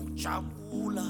nifuna 0.00 0.40
ukujabula 0.40 1.04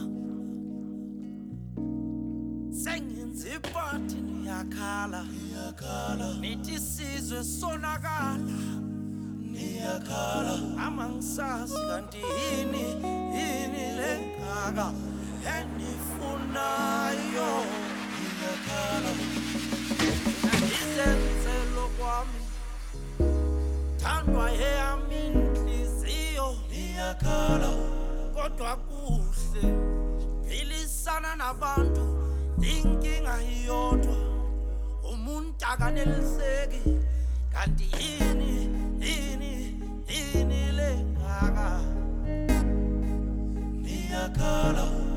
sengenza 2.72 3.48
iphathi 3.48 4.16
niyakhala 4.20 5.24
nithi 6.40 6.78
sizwe 6.78 7.44
sonakala. 7.44 8.38
Niyakhala 9.52 10.54
ama 10.86 11.08
ngisazi 11.08 11.74
kanti 11.74 12.18
yini 12.18 12.82
yini 13.34 13.84
lengaka 13.98 14.92
enifunayo 15.56 17.50
niyakhala 18.16 19.10
ngizenzelo 20.56 21.84
kwami. 21.98 22.40
Thandwa 23.98 24.50
yeyami 24.50 25.26
inhliziyo. 25.26 26.48
Niyakhala 26.70 27.70
kodwa 28.40 28.76
kuhle. 28.76 29.62
Philisana 30.48 31.36
nabantu 31.36 32.04
inkinga 32.62 33.42
iyodwa. 33.42 34.16
Umuntu 35.12 35.66
akaneliseki 35.72 36.82
kanti 37.52 37.86
yini 37.98 38.52
yini 39.00 39.52
yini 40.08 40.72
lengaka 40.72 41.80
niyakhala 43.82 44.84
niyakhala 44.84 45.09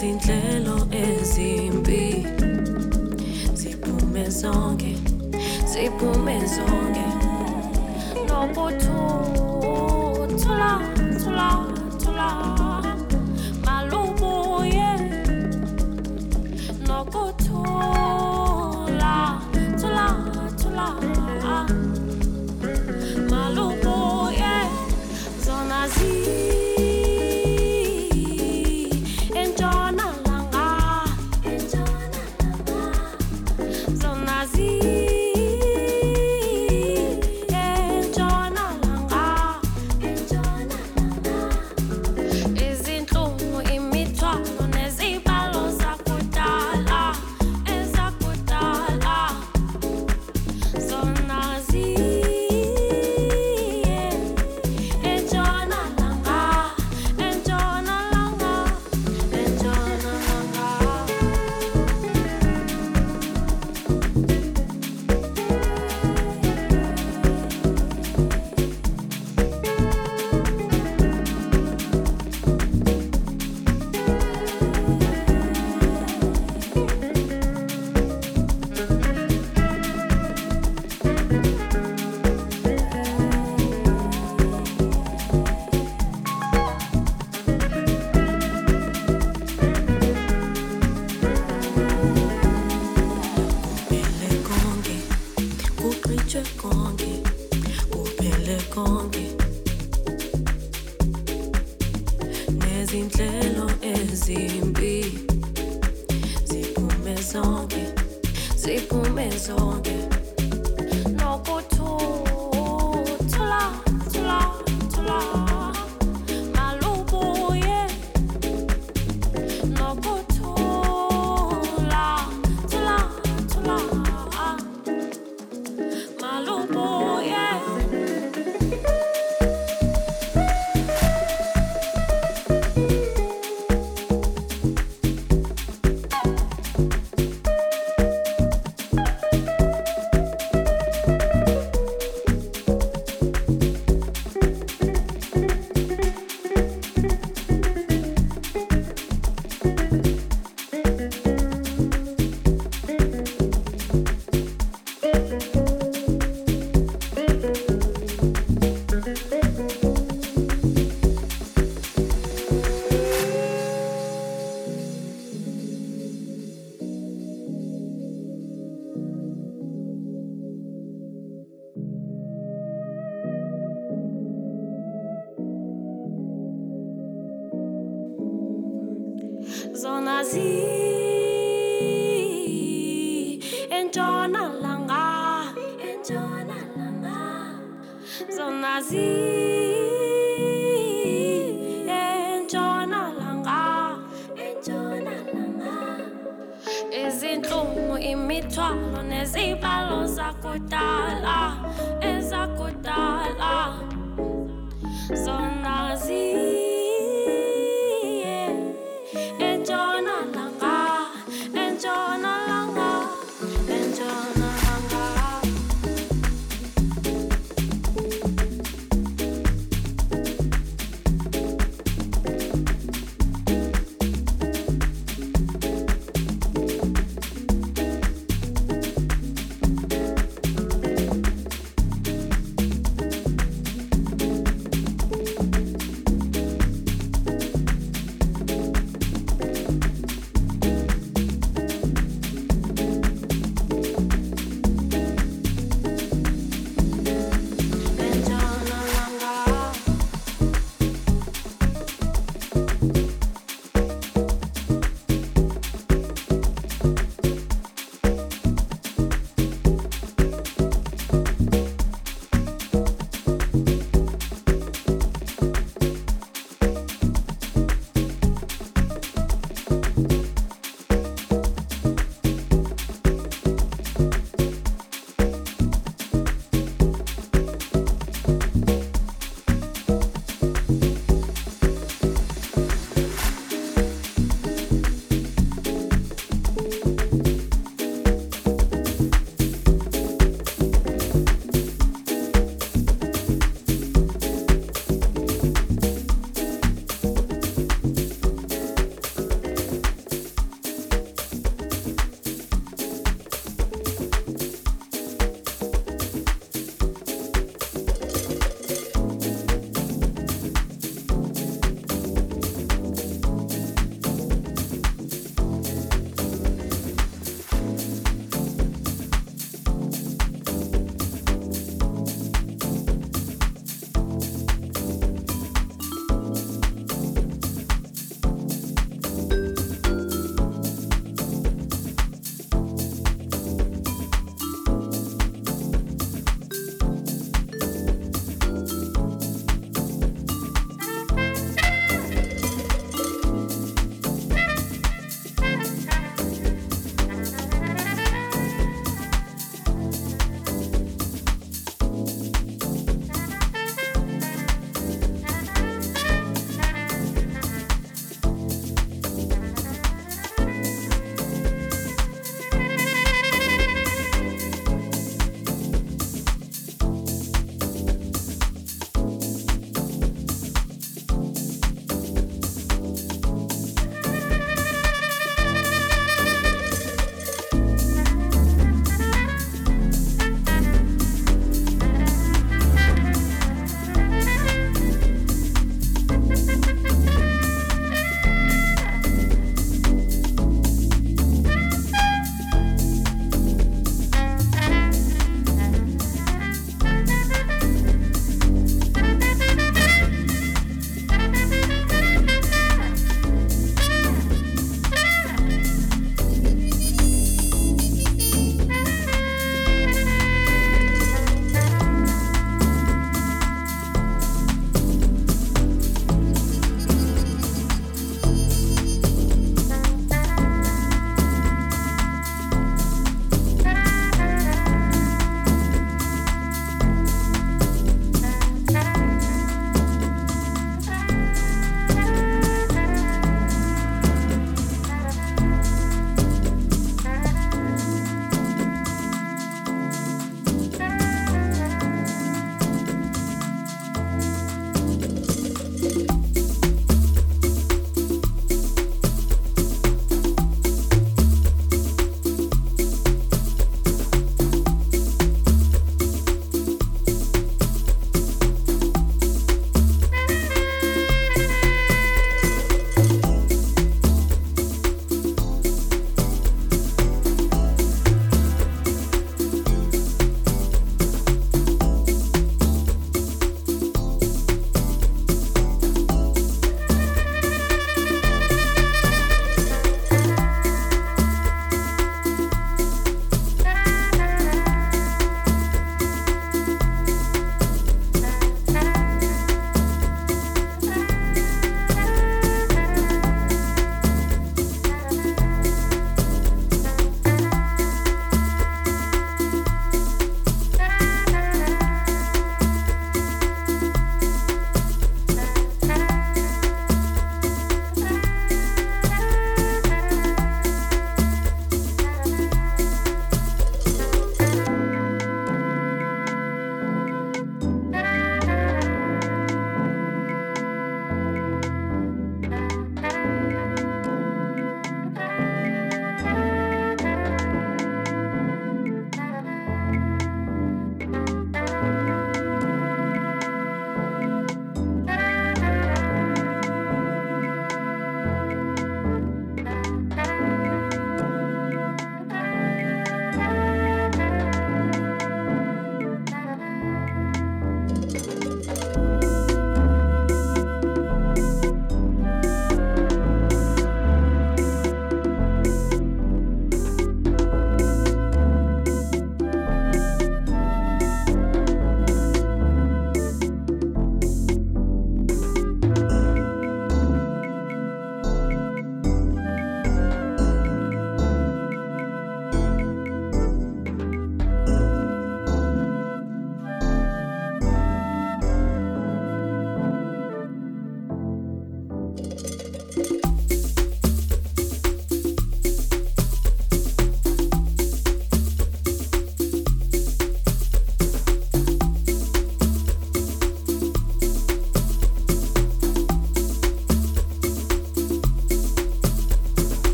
izinhlelo 0.00 0.76
ezimbi. 1.04 2.26
Siphume 3.54 4.24
zonke 4.30 4.92
siphume 5.72 6.36
zonke. 6.54 7.04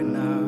right 0.00 0.06
now. 0.06 0.40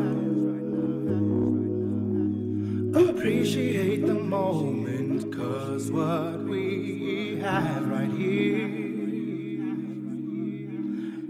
Appreciate 3.10 4.06
the 4.06 4.14
moment, 4.14 5.34
cause 5.34 5.90
what 5.90 6.40
we 6.40 7.38
have 7.40 7.88
right 7.88 8.10
here 8.10 8.68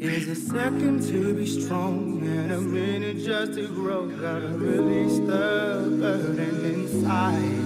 is 0.00 0.28
a 0.28 0.34
second 0.34 1.02
to 1.02 1.34
be 1.34 1.46
strong 1.46 2.22
and 2.22 2.52
a 2.52 2.60
minute 2.60 3.18
just 3.18 3.54
to 3.54 3.66
grow. 3.68 4.08
Gotta 4.08 4.48
release 4.48 5.18
the 5.18 5.96
burden 6.00 6.64
inside. 6.64 7.58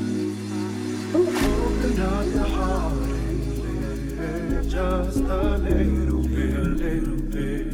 Open 1.14 2.00
up 2.00 2.26
your 2.34 2.48
heart 2.56 2.92
and 2.92 4.50
live 4.50 4.68
just 4.68 5.18
a 5.18 5.58
little 5.58 6.22
bit, 6.22 6.54
a 6.54 6.62
little 6.62 7.16
bit. 7.30 7.65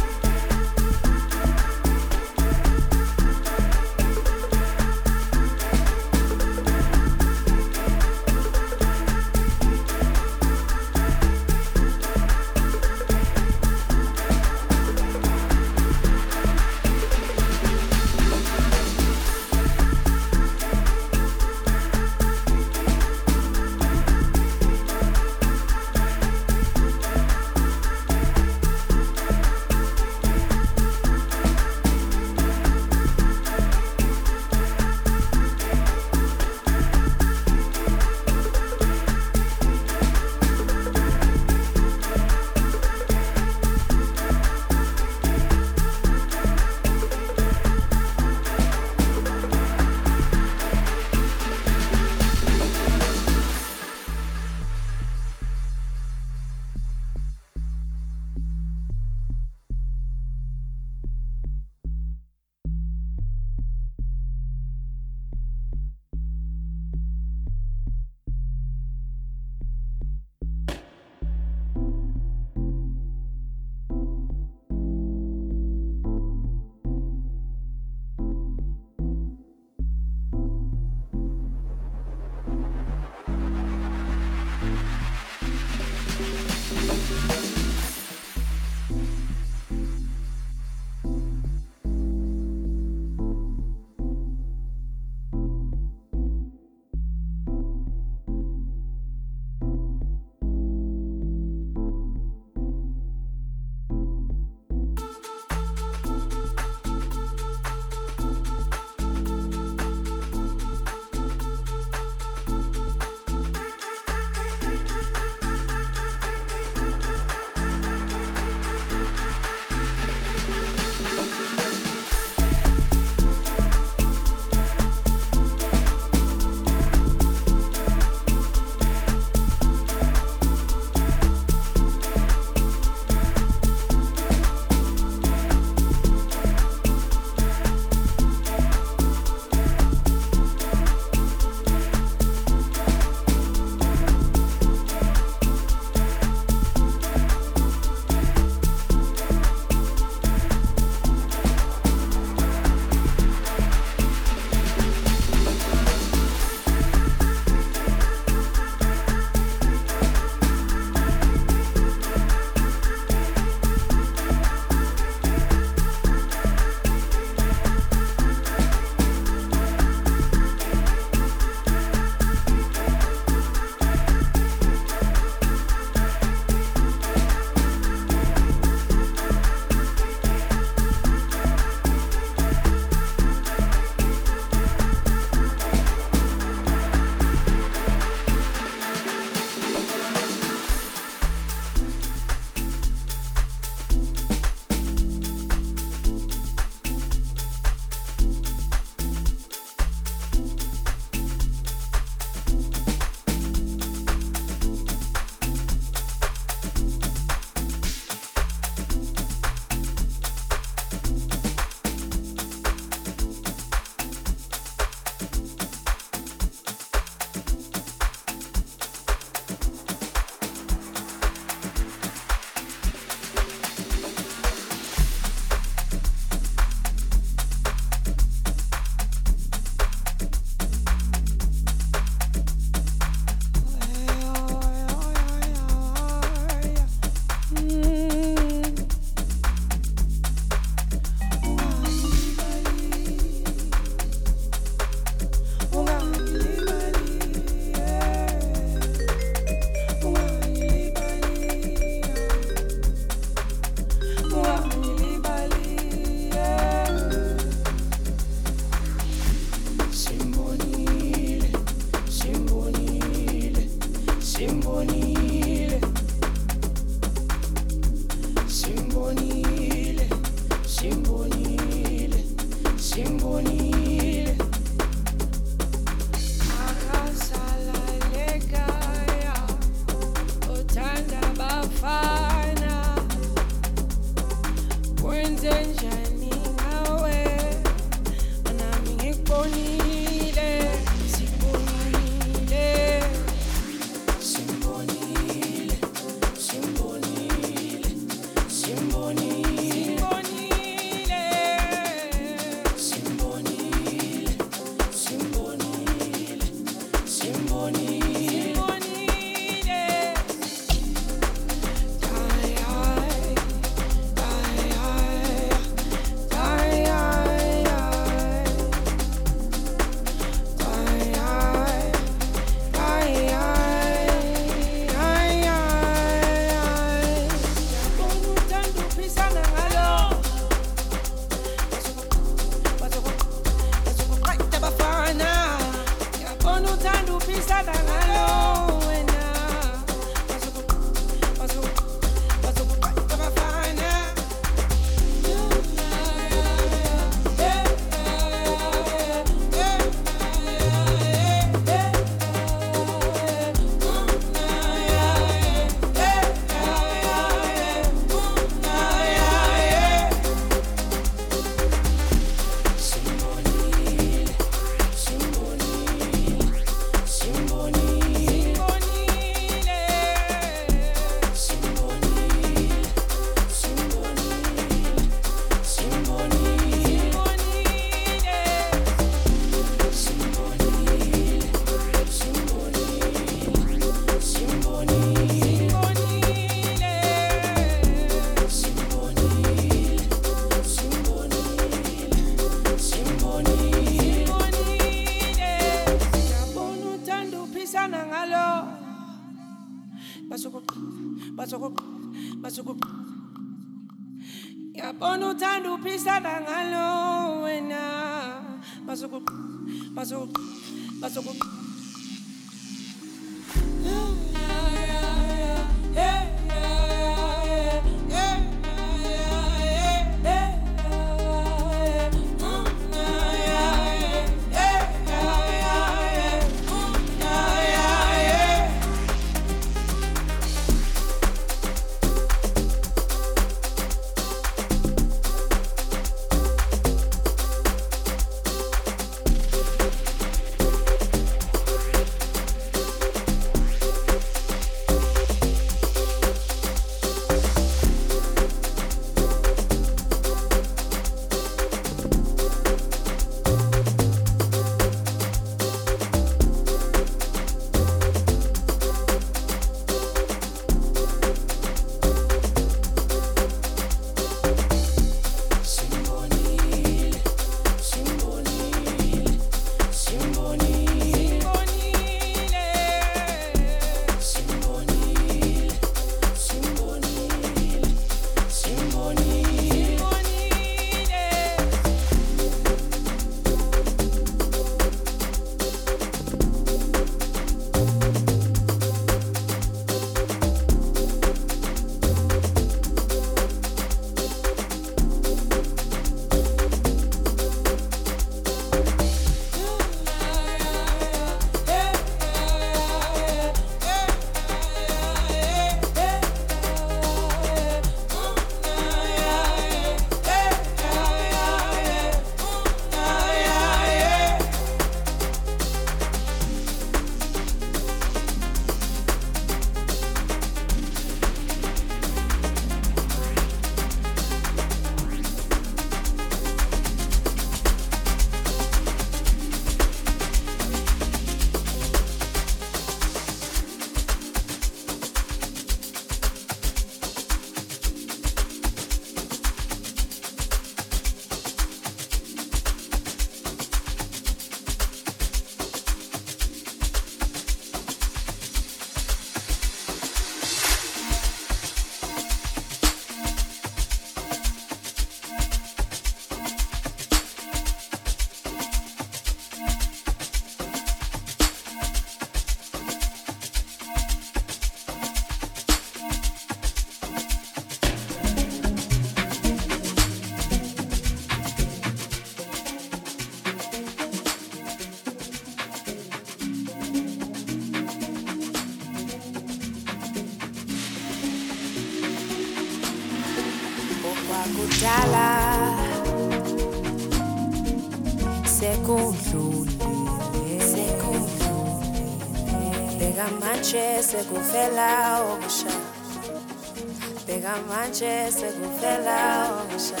Beka 597.88 597.96
manje 597.96 598.30
sekuvela 598.30 599.48
okusha 599.60 600.00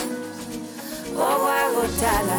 okwakudala 1.16 2.38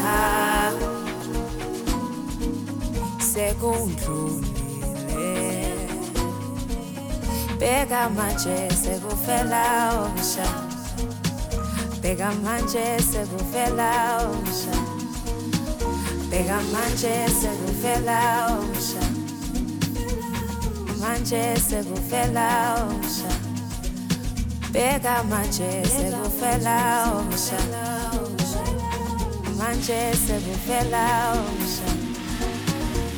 sekudlulile 3.19 4.49
beka 7.59 8.09
manje 8.09 8.69
sekuvela 8.69 9.63
okusha 10.03 10.47
beka 12.01 12.31
manje 12.43 12.99
sekuvela 13.11 13.91
okusha 14.30 14.77
beka 16.30 16.59
manje 16.73 17.15
sekuvela 17.41 18.19
okusha 18.53 19.03
manje 21.01 21.43
sekuvela 21.69 22.49
Pega 24.71 25.23
Manchester, 25.23 26.11
vou 26.11 26.29
fela 26.29 27.23
o 27.27 27.37
chá. 27.37 27.57
Manchester, 29.57 30.39
vou 30.41 30.55
fela 30.67 31.33
o 31.33 31.59
chá. 31.67 31.89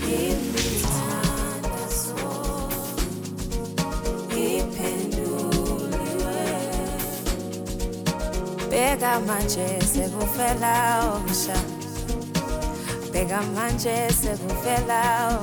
Ipitanda 0.08 1.84
so, 1.90 2.16
ipenduliwe. 4.32 5.92
Pega 8.70 9.20
Manchester, 9.20 10.08
vou 10.10 10.28
fela 10.28 11.22
o 11.26 11.34
chá. 11.34 11.60
Pega 13.12 13.42
se 13.42 14.38
vou 14.38 14.56
fela 14.64 15.38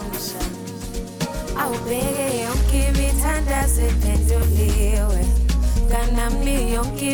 que 2.70 2.90
me 2.98 3.08
tanda 3.20 3.68
se 3.68 3.82
imithandazo 3.82 3.82
iphenduliwe 3.82 5.47
kanami 5.90 6.54
yonke 6.74 7.08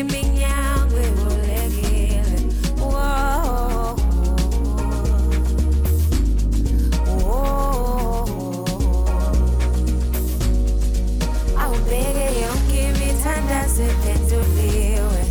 imithandazo 12.90 13.82
iphenduliwe 13.92 15.22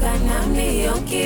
kanami 0.00 0.66
yonke 0.84 1.16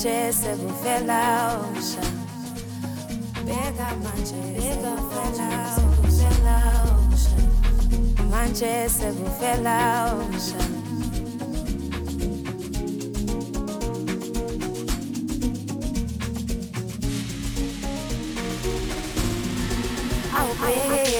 manje 0.00 0.32
sekuvela 0.32 1.60
usha. 1.76 2.00
Beka 3.44 3.88
sekuvela 4.02 5.50
sekuvela 5.74 6.56
usha. 7.12 7.36
Manje 8.30 8.88
sekuvela 8.88 10.14
usha. 10.30 10.60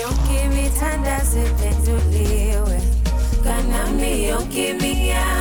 Yonke 0.03 0.45
imithandazo 0.45 1.39
iphenduliwe 1.43 2.79
kanami 3.45 4.11
yonke 4.29 4.71
iminyango 4.71 5.40